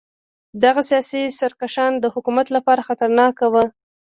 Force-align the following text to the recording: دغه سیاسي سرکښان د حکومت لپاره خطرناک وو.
دغه 0.63 0.81
سیاسي 0.89 1.21
سرکښان 1.39 1.91
د 1.99 2.05
حکومت 2.15 2.47
لپاره 2.55 2.85
خطرناک 2.87 3.35
وو. 3.53 3.63